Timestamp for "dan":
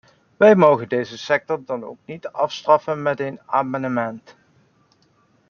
1.65-1.83